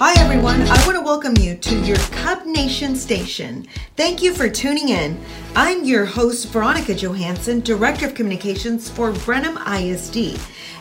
[0.00, 0.62] Hi, everyone.
[0.62, 3.66] I want to welcome you to your Cub Nation station.
[3.96, 5.20] Thank you for tuning in.
[5.56, 10.38] I'm your host, Veronica Johansson, Director of Communications for Brenham ISD.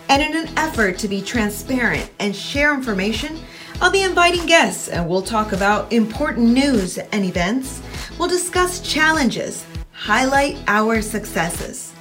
[0.07, 3.39] And in an effort to be transparent and share information,
[3.81, 7.81] I'll be inviting guests and we'll talk about important news and events.
[8.19, 11.91] We'll discuss challenges, highlight our successes,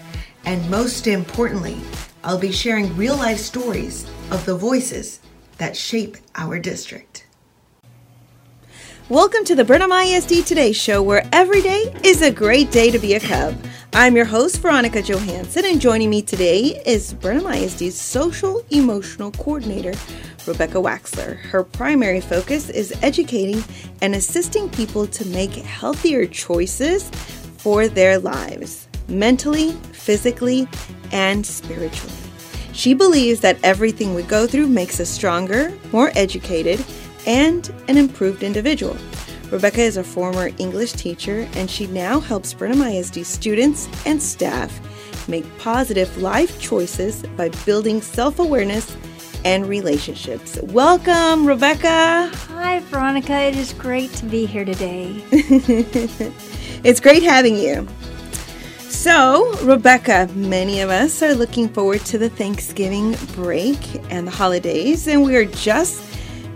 [0.44, 1.80] and most importantly,
[2.22, 5.20] I'll be sharing real life stories of the voices
[5.58, 7.26] that shape our district.
[9.08, 12.98] Welcome to the Brenham ISD Today show, where every day is a great day to
[12.98, 13.56] be a Cub.
[13.92, 19.94] I'm your host, Veronica Johansson, and joining me today is Brenham ISD's Social Emotional Coordinator,
[20.44, 21.38] Rebecca Waxler.
[21.38, 23.62] Her primary focus is educating
[24.02, 27.08] and assisting people to make healthier choices
[27.58, 30.68] for their lives, mentally, physically,
[31.12, 32.25] and spiritually.
[32.76, 36.84] She believes that everything we go through makes us stronger, more educated,
[37.26, 38.94] and an improved individual.
[39.50, 44.78] Rebecca is a former English teacher and she now helps Brenham ISD students and staff
[45.26, 48.94] make positive life choices by building self awareness
[49.42, 50.58] and relationships.
[50.64, 52.30] Welcome, Rebecca.
[52.48, 53.40] Hi, Veronica.
[53.40, 55.24] It is great to be here today.
[56.84, 57.88] it's great having you.
[59.06, 63.78] So, Rebecca, many of us are looking forward to the Thanksgiving break
[64.10, 66.02] and the holidays, and we are just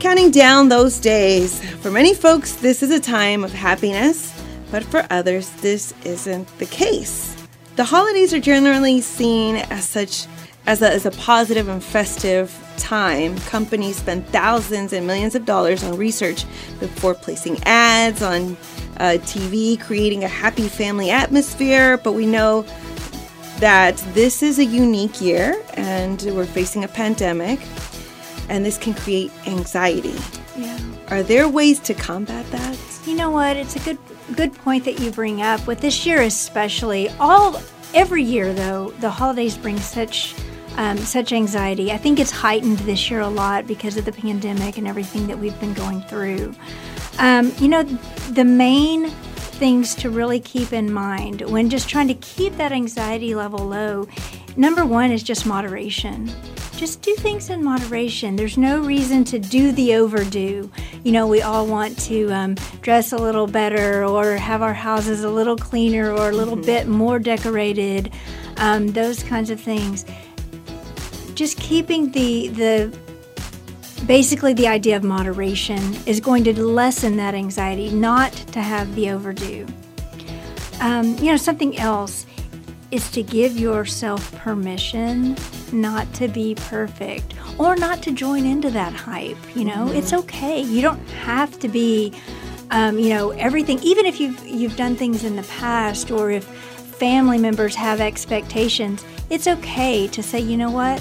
[0.01, 1.65] counting down those days.
[1.77, 4.37] For many folks, this is a time of happiness,
[4.73, 7.37] but for others, this isn't the case.
[7.77, 10.27] The holidays are generally seen as such
[10.67, 13.39] as a, as a positive and festive time.
[13.43, 16.45] Companies spend thousands and millions of dollars on research
[16.81, 18.56] before placing ads on
[19.01, 21.97] uh, TV, creating a happy family atmosphere.
[21.97, 22.65] But we know
[23.59, 27.61] that this is a unique year and we're facing a pandemic,
[28.48, 30.15] and this can create anxiety.
[30.56, 30.78] Yeah.
[31.09, 32.78] Are there ways to combat that?
[33.06, 33.56] You know what?
[33.56, 33.98] It's a good
[34.37, 35.67] good point that you bring up.
[35.67, 37.61] With this year especially, all
[37.95, 40.34] every year though, the holidays bring such
[40.77, 41.91] um, such anxiety.
[41.91, 45.39] I think it's heightened this year a lot because of the pandemic and everything that
[45.39, 46.55] we've been going through.
[47.20, 47.82] Um, you know,
[48.32, 53.34] the main things to really keep in mind when just trying to keep that anxiety
[53.34, 54.08] level low,
[54.56, 56.30] number one is just moderation.
[56.78, 58.36] Just do things in moderation.
[58.36, 60.70] There's no reason to do the overdo.
[61.04, 65.22] You know, we all want to um, dress a little better or have our houses
[65.22, 66.64] a little cleaner or a little mm-hmm.
[66.64, 68.10] bit more decorated,
[68.56, 70.06] um, those kinds of things.
[71.34, 72.98] Just keeping the the
[74.06, 79.11] basically the idea of moderation is going to lessen that anxiety, not to have the
[79.11, 79.66] overdue.
[80.81, 82.27] Um, you know, something else
[82.91, 85.37] is to give yourself permission
[85.72, 89.37] not to be perfect or not to join into that hype.
[89.55, 89.97] You know, mm-hmm.
[89.97, 90.60] it's okay.
[90.60, 92.12] You don't have to be,
[92.71, 93.78] um, you know, everything.
[93.83, 99.05] Even if you've you've done things in the past, or if family members have expectations,
[99.28, 101.00] it's okay to say, you know what,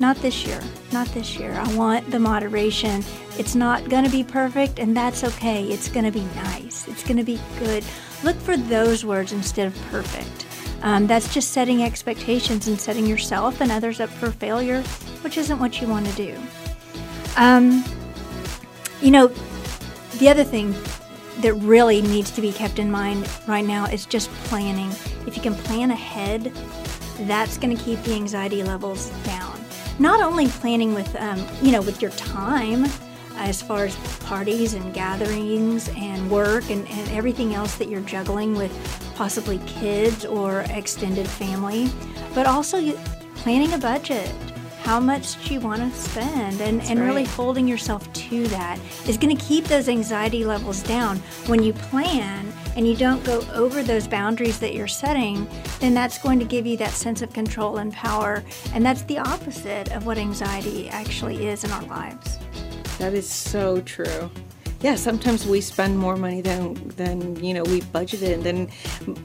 [0.00, 0.60] not this year.
[0.92, 1.52] Not this year.
[1.52, 3.02] I want the moderation.
[3.36, 5.64] It's not going to be perfect, and that's okay.
[5.64, 6.86] It's going to be nice.
[6.88, 7.84] It's going to be good.
[8.22, 10.46] Look for those words instead of perfect.
[10.82, 14.82] Um, that's just setting expectations and setting yourself and others up for failure,
[15.22, 16.40] which isn't what you want to do.
[17.36, 17.84] Um,
[19.00, 19.28] you know,
[20.18, 20.74] the other thing
[21.40, 24.90] that really needs to be kept in mind right now is just planning.
[25.26, 26.52] If you can plan ahead,
[27.20, 29.47] that's going to keep the anxiety levels down
[29.98, 32.86] not only planning with, um, you know, with your time
[33.36, 38.54] as far as parties and gatherings and work and, and everything else that you're juggling
[38.54, 38.72] with
[39.14, 41.88] possibly kids or extended family,
[42.34, 42.92] but also
[43.36, 44.32] planning a budget
[44.82, 47.06] how much do you want to spend and, and right.
[47.06, 51.18] really holding yourself to that is going to keep those anxiety levels down.
[51.46, 55.48] When you plan and you don't go over those boundaries that you're setting
[55.80, 59.18] then that's going to give you that sense of control and power and that's the
[59.18, 62.38] opposite of what anxiety actually is in our lives.
[62.98, 64.30] That is so true
[64.80, 68.68] yeah, sometimes we spend more money than than you know we budgeted, and then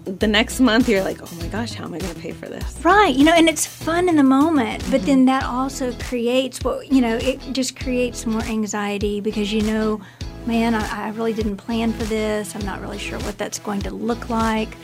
[0.05, 2.47] the next month you're like, oh my gosh, how am I going to pay for
[2.47, 2.79] this?
[2.83, 4.91] Right, you know, and it's fun in the moment, mm-hmm.
[4.91, 9.61] but then that also creates what you know, it just creates more anxiety because you
[9.61, 10.01] know,
[10.45, 12.55] man, I, I really didn't plan for this.
[12.55, 14.75] I'm not really sure what that's going to look like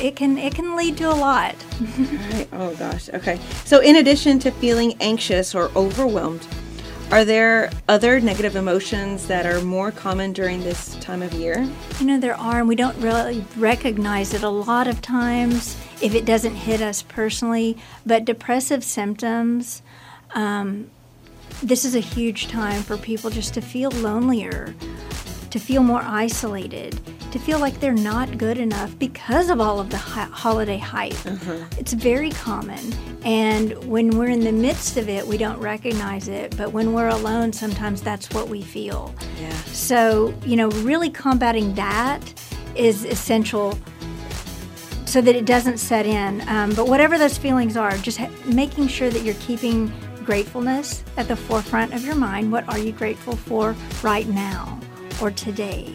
[0.00, 1.54] it can it can lead to a lot.
[1.98, 2.48] right.
[2.52, 3.08] Oh gosh.
[3.10, 3.38] Okay.
[3.64, 6.46] So in addition to feeling anxious or overwhelmed,
[7.10, 11.68] are there other negative emotions that are more common during this time of year?
[12.00, 16.14] You know, there are, and we don't really recognize it a lot of times if
[16.14, 17.76] it doesn't hit us personally.
[18.04, 19.82] But depressive symptoms,
[20.34, 20.90] um,
[21.62, 24.74] this is a huge time for people just to feel lonelier,
[25.54, 29.88] to feel more isolated, to feel like they're not good enough because of all of
[29.88, 31.14] the hi- holiday hype.
[31.24, 31.58] Uh-huh.
[31.78, 32.92] It's very common.
[33.24, 36.56] And when we're in the midst of it, we don't recognize it.
[36.56, 39.14] But when we're alone, sometimes that's what we feel.
[39.40, 39.52] Yeah.
[39.66, 42.20] So, you know, really combating that
[42.74, 43.78] is essential
[45.04, 46.42] so that it doesn't set in.
[46.48, 49.92] Um, but whatever those feelings are, just ha- making sure that you're keeping
[50.24, 52.50] gratefulness at the forefront of your mind.
[52.50, 54.80] What are you grateful for right now
[55.20, 55.92] or today?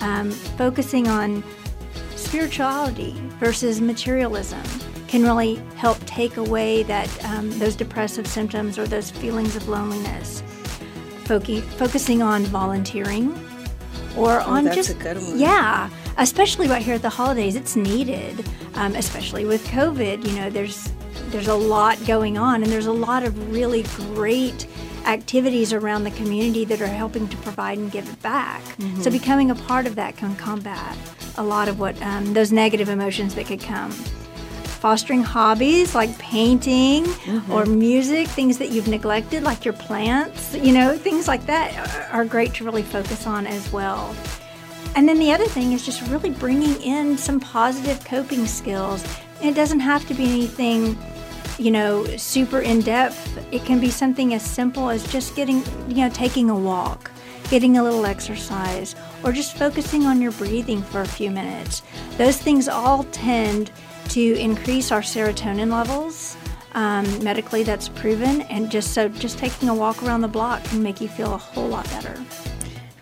[0.00, 1.42] um, focusing on
[2.16, 4.62] spirituality versus materialism
[5.06, 10.42] can really help take away that um, those depressive symptoms or those feelings of loneliness.
[11.24, 13.32] Foc- focusing on volunteering
[14.16, 14.96] or oh, on just
[15.34, 18.44] yeah, especially right here at the holidays, it's needed.
[18.74, 20.92] Um, especially with COVID, you know, there's
[21.30, 23.82] there's a lot going on, and there's a lot of really
[24.14, 24.66] great
[25.08, 28.62] activities around the community that are helping to provide and give it back.
[28.62, 29.00] Mm-hmm.
[29.00, 30.96] So becoming a part of that can combat
[31.36, 33.90] a lot of what um, those negative emotions that could come.
[33.90, 37.52] Fostering hobbies like painting mm-hmm.
[37.52, 42.24] or music, things that you've neglected, like your plants, you know, things like that are
[42.24, 44.14] great to really focus on as well.
[44.94, 49.04] And then the other thing is just really bringing in some positive coping skills.
[49.42, 50.98] It doesn't have to be anything
[51.58, 53.38] you know, super in depth.
[53.52, 57.10] It can be something as simple as just getting, you know, taking a walk,
[57.50, 58.94] getting a little exercise,
[59.24, 61.82] or just focusing on your breathing for a few minutes.
[62.16, 63.72] Those things all tend
[64.10, 66.36] to increase our serotonin levels.
[66.72, 70.82] Um, medically, that's proven, and just so just taking a walk around the block can
[70.82, 72.14] make you feel a whole lot better.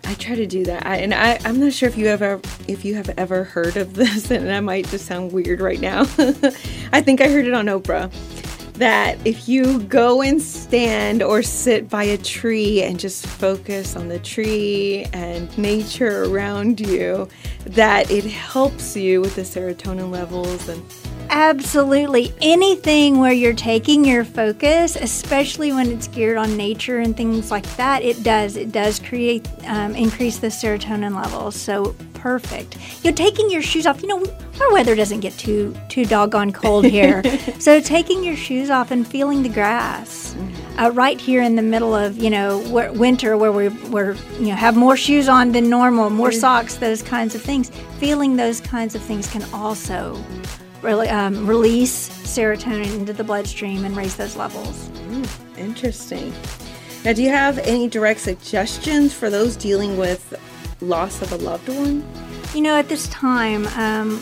[0.05, 2.85] I try to do that, I, and I, I'm not sure if you ever if
[2.85, 6.01] you have ever heard of this, and I might just sound weird right now.
[6.93, 8.09] I think I heard it on Oprah
[8.77, 14.07] that if you go and stand or sit by a tree and just focus on
[14.07, 17.27] the tree and nature around you,
[17.65, 20.83] that it helps you with the serotonin levels and
[21.29, 22.33] Absolutely.
[22.41, 27.65] Anything where you're taking your focus, especially when it's geared on nature and things like
[27.77, 28.55] that, it does.
[28.55, 31.55] It does create, um, increase the serotonin levels.
[31.55, 32.77] So perfect.
[33.03, 34.01] You're taking your shoes off.
[34.01, 34.25] You know,
[34.59, 37.23] our weather doesn't get too too doggone cold here.
[37.59, 40.79] so taking your shoes off and feeling the grass, mm-hmm.
[40.79, 42.59] uh, right here in the middle of you know
[42.93, 46.39] winter, where we we're you know have more shoes on than normal, more mm-hmm.
[46.39, 47.71] socks, those kinds of things.
[47.99, 50.21] Feeling those kinds of things can also
[50.81, 54.89] really um, release serotonin into the bloodstream and raise those levels.
[54.89, 56.33] Mm, interesting.
[57.03, 60.33] Now, do you have any direct suggestions for those dealing with
[60.81, 62.05] loss of a loved one?
[62.53, 64.21] You know, at this time, um,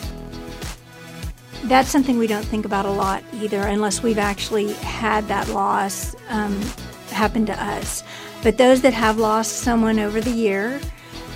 [1.63, 6.15] that's something we don't think about a lot either, unless we've actually had that loss
[6.29, 6.61] um,
[7.09, 8.03] happen to us.
[8.43, 10.79] But those that have lost someone over the year,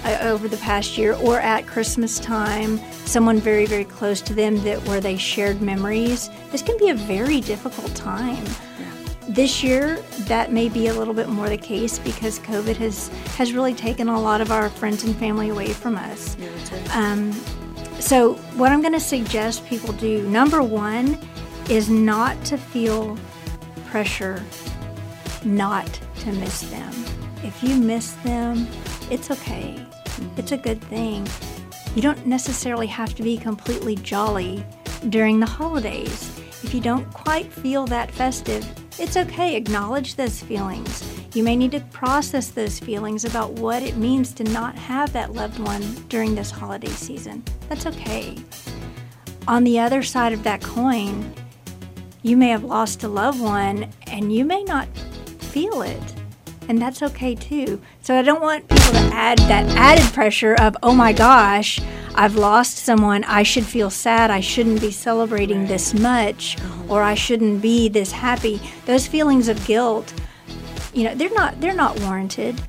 [0.06, 4.82] over the past year, or at Christmas time, someone very, very close to them that
[4.88, 8.44] where they shared memories, this can be a very difficult time.
[9.28, 13.54] This year, that may be a little bit more the case because COVID has has
[13.54, 16.36] really taken a lot of our friends and family away from us.
[16.40, 16.96] Yeah, right.
[16.96, 17.32] um,
[18.00, 21.20] so, what I'm going to suggest people do number one
[21.70, 23.20] is not to feel
[23.86, 24.44] pressure
[25.46, 25.88] not
[26.20, 26.94] to miss them.
[27.44, 28.68] If you miss them,
[29.10, 29.86] it's okay.
[30.38, 31.28] It's a good thing.
[31.96, 34.64] You don't necessarily have to be completely jolly
[35.10, 36.40] during the holidays.
[36.64, 38.68] If you don't quite feel that festive,
[39.00, 39.56] it's okay.
[39.56, 41.04] Acknowledge those feelings.
[41.34, 45.34] You may need to process those feelings about what it means to not have that
[45.34, 47.44] loved one during this holiday season.
[47.70, 48.36] That's okay.
[49.48, 51.34] On the other side of that coin,
[52.24, 54.88] you may have lost a loved one and you may not
[55.40, 56.16] feel it.
[56.70, 57.82] And that's okay too.
[58.02, 61.82] So I don't want people to add that added pressure of, oh my gosh,
[62.14, 66.58] I've lost someone, I should feel sad, I shouldn't be celebrating this much,
[66.88, 68.62] or I shouldn't be this happy.
[68.86, 70.14] Those feelings of guilt,
[70.94, 72.62] you know, they're not they're not warranted.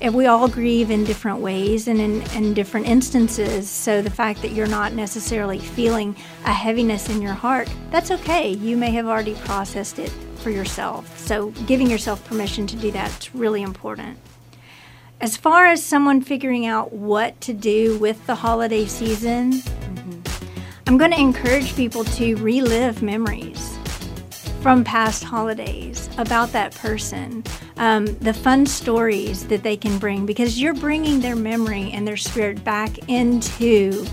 [0.00, 3.68] And we all grieve in different ways and in, in different instances.
[3.70, 8.50] So the fact that you're not necessarily feeling a heaviness in your heart, that's okay.
[8.50, 11.18] You may have already processed it for yourself.
[11.18, 14.18] So giving yourself permission to do that is really important.
[15.20, 20.20] As far as someone figuring out what to do with the holiday season, mm-hmm.
[20.86, 23.76] I'm going to encourage people to relive memories
[24.60, 27.44] from past holidays about that person,
[27.76, 32.16] um, the fun stories that they can bring, because you're bringing their memory and their
[32.16, 34.04] spirit back into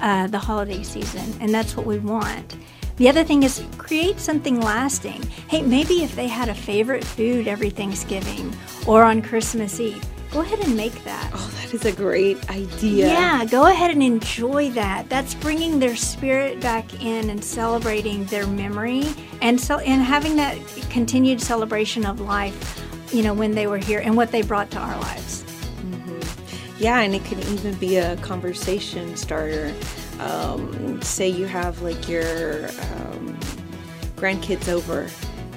[0.00, 2.56] uh, the holiday season, and that's what we want.
[2.96, 5.22] The other thing is create something lasting.
[5.48, 8.54] Hey, maybe if they had a favorite food every Thanksgiving
[8.86, 11.28] or on Christmas Eve, go ahead and make that.
[11.34, 13.08] Oh, that is a great idea.
[13.08, 15.08] Yeah, go ahead and enjoy that.
[15.08, 19.06] That's bringing their spirit back in and celebrating their memory
[19.42, 20.56] and so and having that
[20.88, 22.80] continued celebration of life,
[23.12, 25.42] you know, when they were here and what they brought to our lives.
[25.42, 26.82] Mm-hmm.
[26.82, 29.74] Yeah, and it can even be a conversation starter.
[30.20, 33.38] Um, say you have like your um,
[34.16, 35.08] grandkids over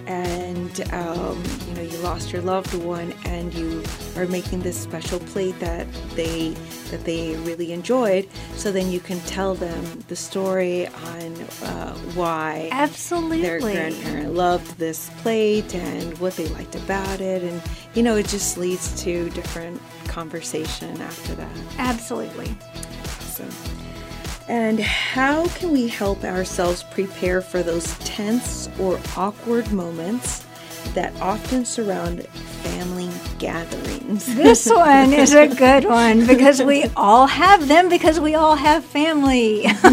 [0.07, 3.83] and um, you know you lost your loved one and you
[4.15, 5.85] are making this special plate that
[6.15, 6.51] they
[6.89, 11.33] that they really enjoyed so then you can tell them the story on
[11.63, 13.41] uh, why Absolutely.
[13.41, 17.61] their grandparent loved this plate and what they liked about it and
[17.93, 22.55] you know it just leads to different conversation after that Absolutely.
[23.03, 23.76] Awesome.
[24.47, 30.45] And how can we help ourselves prepare for those tense or awkward moments
[30.93, 32.25] that often surround
[32.63, 34.25] family gatherings?
[34.35, 38.85] This one is a good one because we all have them because we all have
[38.85, 39.65] family.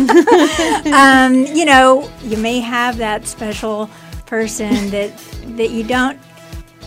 [0.92, 3.90] um, you know, you may have that special
[4.26, 5.16] person that
[5.56, 6.18] that you don't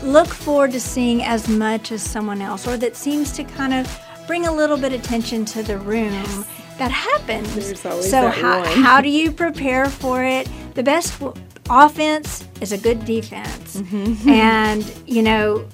[0.03, 3.99] look forward to seeing as much as someone else or that seems to kind of
[4.25, 6.45] bring a little bit of attention to the room.
[6.77, 7.79] That happens.
[7.79, 10.47] So how, how do you prepare for it?
[10.75, 11.33] The best w-
[11.69, 13.77] offense is a good defense.
[13.77, 14.29] Mm-hmm.
[14.37, 15.67] And, you know,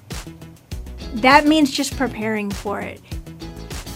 [1.16, 3.02] that means just preparing for it.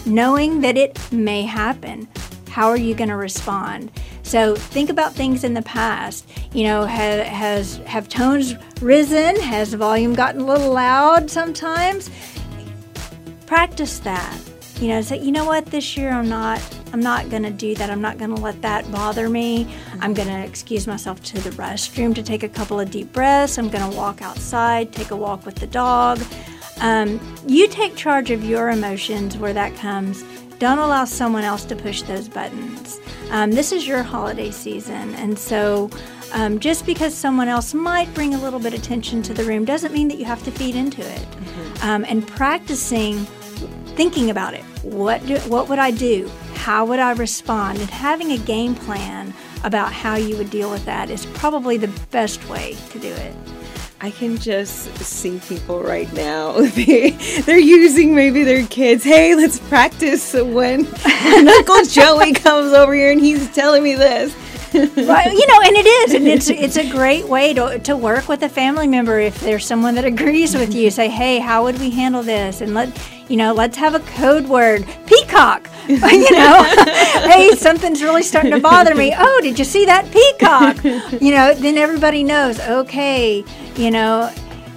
[0.04, 2.08] Knowing that it may happen.
[2.50, 3.90] How are you going to respond?
[4.22, 6.28] So think about things in the past.
[6.52, 9.40] You know, has, has have tones risen?
[9.40, 12.10] Has the volume gotten a little loud sometimes?
[13.46, 14.38] Practice that.
[14.80, 16.60] You know, say, you know what, this year I'm not
[16.92, 17.90] I'm not gonna do that.
[17.90, 19.66] I'm not gonna let that bother me.
[20.00, 23.58] I'm gonna excuse myself to the restroom to take a couple of deep breaths.
[23.58, 26.20] I'm gonna walk outside, take a walk with the dog.
[26.80, 30.24] Um, you take charge of your emotions where that comes.
[30.58, 33.00] Don't allow someone else to push those buttons.
[33.30, 35.90] Um, this is your holiday season, and so
[36.32, 39.64] um, just because someone else might bring a little bit of attention to the room
[39.64, 41.26] doesn't mean that you have to feed into it.
[41.82, 43.24] Um, and practicing
[43.98, 44.62] thinking about it.
[44.82, 46.30] What do, what would I do?
[46.58, 47.78] How would I respond?
[47.78, 51.88] And having a game plan about how you would deal with that is probably the
[52.10, 53.34] best way to do it.
[54.00, 56.58] I can just see people right now.
[56.74, 57.10] They,
[57.46, 59.04] they're using maybe their kids.
[59.04, 64.34] Hey, let's practice when, when Uncle Joey comes over here and he's telling me this.
[65.08, 68.28] Right, you know, and it is, and it's it's a great way to, to work
[68.28, 70.90] with a family member if there's someone that agrees with you.
[70.90, 72.60] Say, hey, how would we handle this?
[72.60, 72.90] And let
[73.28, 75.68] you know, let's have a code word, peacock.
[75.88, 76.62] you know,
[77.24, 79.14] hey, something's really starting to bother me.
[79.16, 80.84] Oh, did you see that peacock?
[81.20, 82.60] You know, then everybody knows.
[82.60, 83.44] Okay,
[83.76, 84.30] you know,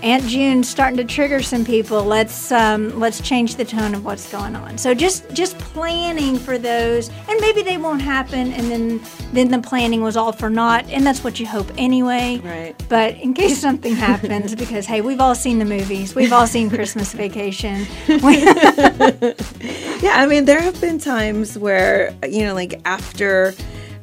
[0.03, 2.03] Aunt June's starting to trigger some people.
[2.03, 4.77] Let's um, let's change the tone of what's going on.
[4.77, 9.01] So just just planning for those, and maybe they won't happen, and then
[9.33, 12.41] then the planning was all for naught, and that's what you hope anyway.
[12.43, 12.75] Right.
[12.89, 16.69] But in case something happens, because hey, we've all seen the movies, we've all seen
[16.69, 17.85] Christmas Vacation.
[20.01, 23.53] Yeah, I mean, there have been times where, you know, like after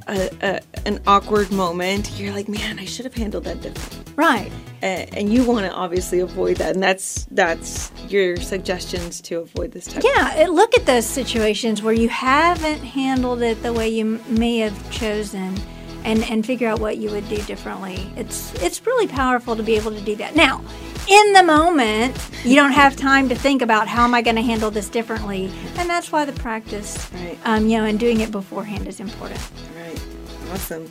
[0.07, 3.98] a, a, an awkward moment, you're like, man, I should have handled that differently.
[4.18, 4.52] Right.
[4.82, 6.75] And, and you want to obviously avoid that.
[6.75, 11.82] And that's that's your suggestions to avoid this type Yeah, it- look at those situations
[11.82, 15.56] where you haven't handled it the way you may have chosen.
[16.04, 18.10] And, and figure out what you would do differently.
[18.16, 20.37] It's it's really powerful to be able to do that.
[20.37, 20.62] Now,
[21.08, 24.42] in the moment, you don't have time to think about how am I going to
[24.42, 27.37] handle this differently, and that's why the practice, Right.
[27.44, 29.40] um, you know, and doing it beforehand is important.
[29.76, 30.00] Right.
[30.52, 30.88] Awesome.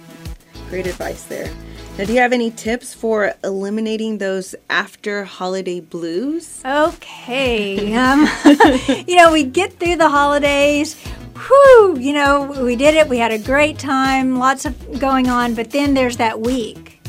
[0.70, 1.50] Great advice there.
[1.98, 6.62] Now, do you have any tips for eliminating those after holiday blues?
[6.64, 7.88] Okay.
[7.98, 8.28] Um,
[9.08, 11.02] you know, we get through the holidays.
[11.36, 13.08] Whew, you know, we did it.
[13.08, 15.56] We had a great time, lots of going on.
[15.56, 17.02] But then there's that week.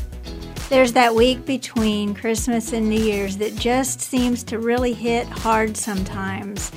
[0.69, 5.77] There's that week between Christmas and New Year's that just seems to really hit hard
[5.77, 6.71] sometimes.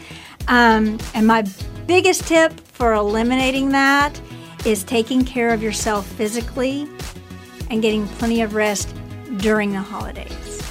[0.49, 1.47] Um, and my
[1.87, 4.21] biggest tip for eliminating that
[4.66, 6.87] is taking care of yourself physically
[7.73, 8.95] and getting plenty of rest
[9.38, 10.62] during the holidays.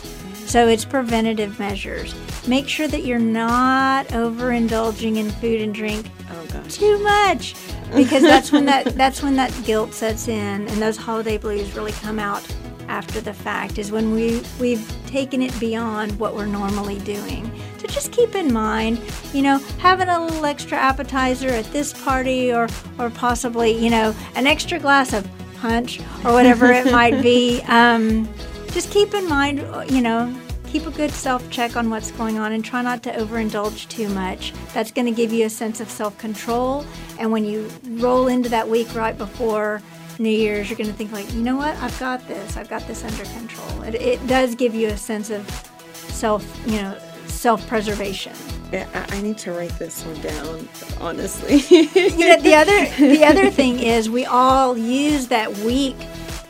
[0.45, 2.15] So it's preventative measures.
[2.47, 7.55] Make sure that you're not overindulging in food and drink Oh too much
[7.95, 11.91] because that's when that that's when that guilt sets in and those holiday blues really
[11.93, 12.45] come out
[12.87, 17.51] after the fact is when we we've taken it beyond what we're normally doing.
[17.77, 19.01] So just keep in mind,
[19.33, 22.67] you know, having a little extra appetizer at this party or
[22.99, 25.27] or possibly, you know, an extra glass of
[25.61, 27.61] punch or whatever it might be.
[27.67, 28.27] Um,
[28.71, 29.59] just keep in mind,
[29.91, 30.33] you know,
[30.71, 34.09] keep a good self check on what's going on and try not to overindulge too
[34.09, 34.53] much.
[34.73, 36.85] That's going to give you a sense of self control.
[37.19, 39.81] And when you roll into that week right before
[40.19, 41.75] New Year's, you're going to think, like, you know what?
[41.77, 42.57] I've got this.
[42.57, 43.83] I've got this under control.
[43.83, 45.47] It, it does give you a sense of
[45.93, 48.33] self, you know, self preservation.
[48.73, 50.67] I need to write this one down.
[50.99, 55.97] Honestly, you know, the other the other thing is we all use that week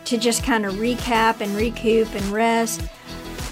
[0.06, 2.82] to just kind of recap and recoup and rest.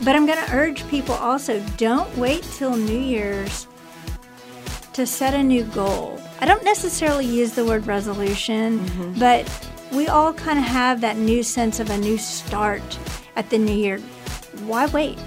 [0.03, 3.67] But I'm going to urge people also don't wait till New Year's
[4.93, 6.21] to set a new goal.
[6.39, 9.19] I don't necessarily use the word resolution, mm-hmm.
[9.19, 12.99] but we all kind of have that new sense of a new start
[13.35, 13.99] at the new year.
[14.65, 15.17] Why wait?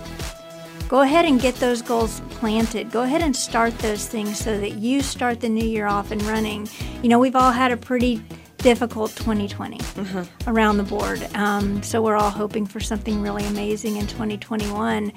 [0.92, 2.90] Go ahead and get those goals planted.
[2.90, 6.20] Go ahead and start those things so that you start the new year off and
[6.24, 6.68] running.
[7.02, 8.22] You know, we've all had a pretty
[8.58, 10.24] difficult 2020 uh-huh.
[10.46, 11.26] around the board.
[11.34, 15.14] Um, so we're all hoping for something really amazing in 2021.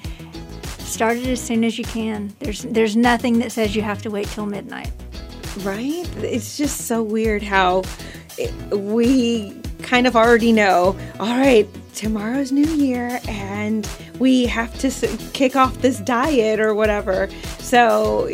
[0.78, 2.34] Start it as soon as you can.
[2.38, 4.90] There's there's nothing that says you have to wait till midnight.
[5.58, 6.08] Right?
[6.24, 7.82] It's just so weird how
[8.38, 10.96] it, we kind of already know.
[11.20, 14.90] All right, tomorrow's New Year, and we have to
[15.32, 17.28] kick off this diet or whatever.
[17.58, 18.28] So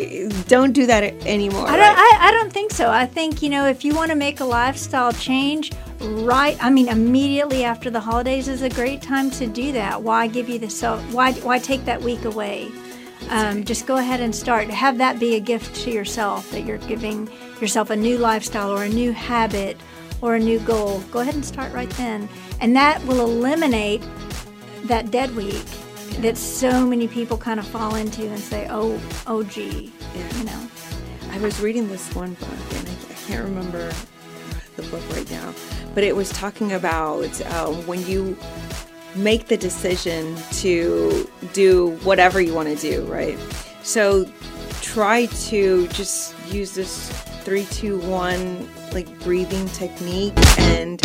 [0.47, 1.67] don't do that anymore.
[1.67, 1.79] I don't.
[1.79, 2.19] Right?
[2.21, 2.89] I, I don't think so.
[2.89, 6.57] I think you know if you want to make a lifestyle change, right?
[6.63, 10.01] I mean, immediately after the holidays is a great time to do that.
[10.01, 11.01] Why give you the self?
[11.13, 12.69] Why why take that week away?
[13.29, 14.69] Um, just go ahead and start.
[14.69, 17.29] Have that be a gift to yourself that you're giving
[17.61, 19.77] yourself a new lifestyle or a new habit
[20.23, 21.01] or a new goal.
[21.11, 22.29] Go ahead and start right then,
[22.61, 24.01] and that will eliminate
[24.85, 25.65] that dead week
[26.21, 30.37] that so many people kind of fall into and say, "Oh, oh, gee," yeah.
[30.37, 30.67] you know.
[31.29, 33.91] I was reading this one book, and I, I can't remember
[34.77, 35.53] the book right now,
[35.93, 38.37] but it was talking about um, when you
[39.15, 43.37] make the decision to do whatever you want to do, right?
[43.83, 44.25] So
[44.81, 47.11] try to just use this
[47.43, 51.03] three, two, one like breathing technique, and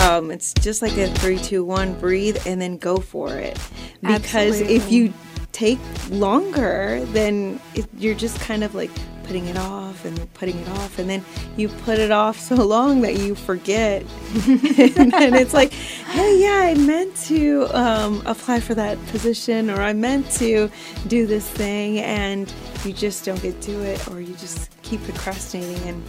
[0.00, 3.58] um, it's just like a three, two, one, breathe, and then go for it.
[4.00, 4.76] Because Absolutely.
[4.76, 5.12] if you
[5.52, 5.78] take
[6.10, 8.90] longer, then it, you're just kind of like
[9.24, 11.24] putting it off and putting it off, and then
[11.56, 14.02] you put it off so long that you forget,
[14.46, 19.82] and then it's like, hey, yeah, I meant to um, apply for that position, or
[19.82, 20.70] I meant to
[21.08, 22.52] do this thing, and
[22.84, 26.02] you just don't get to it, or you just keep procrastinating, and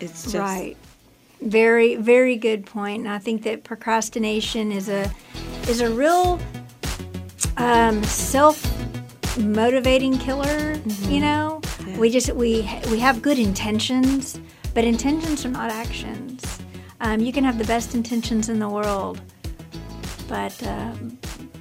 [0.00, 0.76] it's just right.
[1.40, 2.68] Very, very good.
[2.74, 5.10] And I think that procrastination is a
[5.68, 6.40] is a real
[7.56, 8.62] um, self
[9.38, 10.76] motivating killer.
[10.76, 11.10] Mm-hmm.
[11.10, 11.98] You know, yeah.
[11.98, 14.40] we just we we have good intentions,
[14.72, 16.60] but intentions are not actions.
[17.00, 19.20] Um, you can have the best intentions in the world,
[20.28, 20.92] but uh,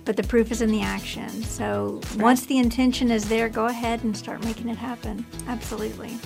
[0.05, 1.29] but the proof is in the action.
[1.43, 2.17] So right.
[2.17, 5.25] once the intention is there, go ahead and start making it happen.
[5.47, 6.17] Absolutely.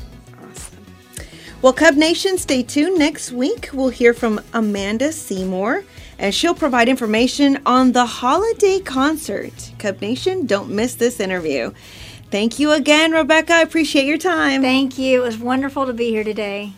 [1.60, 3.00] Well, Cub Nation, stay tuned.
[3.00, 5.84] Next week, we'll hear from Amanda Seymour,
[6.20, 9.72] and she'll provide information on the holiday concert.
[9.80, 11.74] Cub Nation, don't miss this interview.
[12.30, 13.54] Thank you again, Rebecca.
[13.56, 14.62] I appreciate your time.
[14.62, 15.22] Thank you.
[15.22, 16.74] It was wonderful to be here today.